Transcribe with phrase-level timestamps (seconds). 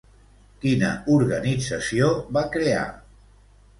[0.63, 2.09] Quina organització
[2.39, 2.85] va crear?